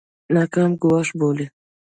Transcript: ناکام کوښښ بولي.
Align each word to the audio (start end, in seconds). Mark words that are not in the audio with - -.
ناکام 0.35 0.71
کوښښ 0.81 1.09
بولي. 1.19 1.45